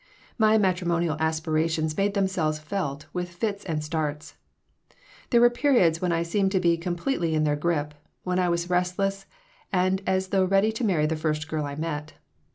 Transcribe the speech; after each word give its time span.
My 0.39 0.57
matrimonial 0.57 1.15
aspirations 1.19 1.95
made 1.95 2.15
themselves 2.15 2.57
felt 2.57 3.05
with 3.13 3.29
fits 3.29 3.63
and 3.63 3.83
starts. 3.83 4.33
There 5.29 5.39
were 5.39 5.51
periods 5.51 6.01
when 6.01 6.11
I 6.11 6.23
seemed 6.23 6.51
to 6.53 6.59
be 6.59 6.75
completely 6.75 7.35
in 7.35 7.43
their 7.43 7.55
grip, 7.55 7.93
when 8.23 8.39
I 8.39 8.49
was 8.49 8.67
restless 8.67 9.27
and 9.71 10.01
as 10.07 10.29
though 10.29 10.45
ready 10.45 10.71
to 10.71 10.83
marry 10.83 11.05
the 11.05 11.15
first 11.15 11.47
girl 11.47 11.65
I 11.65 11.75
met. 11.75 12.13